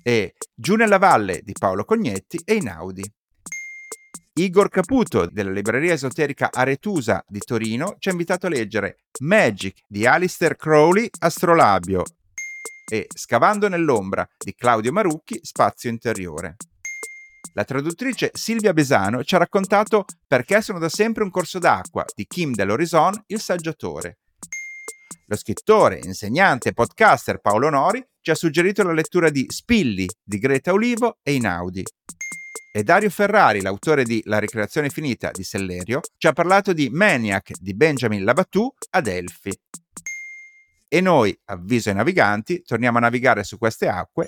[0.04, 3.12] E Giù nella valle di Paolo Cognetti e Inaudi.
[4.34, 10.06] Igor Caputo della libreria esoterica Aretusa di Torino ci ha invitato a leggere Magic di
[10.06, 12.04] Alistair Crowley, Astrolabio
[12.88, 16.58] e Scavando nell'ombra di Claudio Marucchi, Spazio interiore.
[17.54, 22.26] La traduttrice Silvia Besano ci ha raccontato Perché sono da sempre un corso d'acqua di
[22.26, 24.20] Kim dell'Horizon, il saggiatore.
[25.26, 30.38] Lo scrittore, insegnante e podcaster Paolo Nori ci ha suggerito la lettura di Spilli di
[30.38, 31.84] Greta Olivo e Inaudi.
[32.74, 37.52] E Dario Ferrari, l'autore di La ricreazione finita di Sellerio, ci ha parlato di Maniac
[37.60, 39.52] di Benjamin Labatù ad Elfi.
[40.88, 44.28] E noi, avviso ai naviganti, torniamo a navigare su queste acque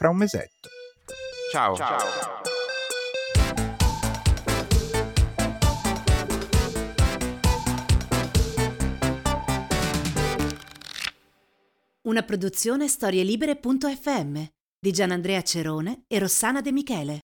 [0.00, 0.70] Fra un mesetto.
[1.52, 1.76] Ciao.
[1.76, 1.98] Ciao.
[12.08, 14.42] Una produzione storielibere.fm
[14.78, 17.20] di Gianandrea Cerone e Rossana De Michele.